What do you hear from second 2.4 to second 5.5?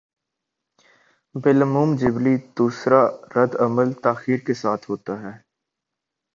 دوسرا رد عمل تاخیر کے ساتھ ہوتا ہے۔